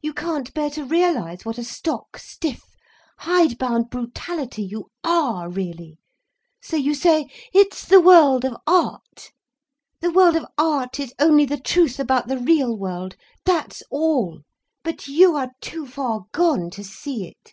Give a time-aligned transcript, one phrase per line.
[0.00, 2.62] You can't bear to realise what a stock, stiff,
[3.18, 5.98] hide bound brutality you are really,
[6.62, 9.32] so you say 'it's the world of art.'
[10.00, 15.36] The world of art is only the truth about the real world, that's all—but you
[15.36, 17.52] are too far gone to see it."